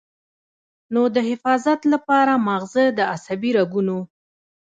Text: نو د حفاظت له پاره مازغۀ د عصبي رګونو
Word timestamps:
نو 0.93 1.01
د 1.15 1.17
حفاظت 1.29 1.79
له 1.91 1.97
پاره 2.07 2.35
مازغۀ 2.47 2.85
د 2.97 2.99
عصبي 3.13 3.51
رګونو 3.59 3.97